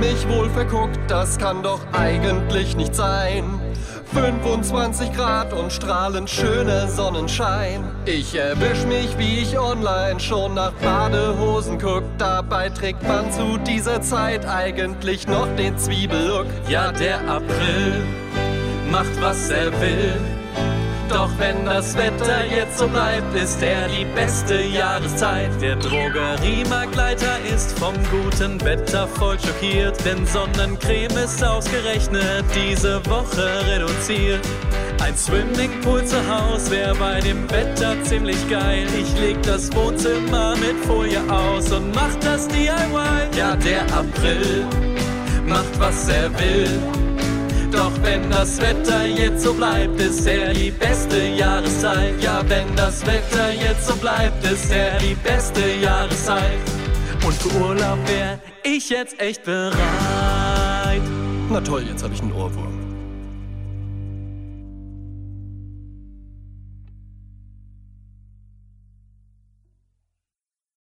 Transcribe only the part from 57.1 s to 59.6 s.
Und für Urlaub wär ich jetzt echt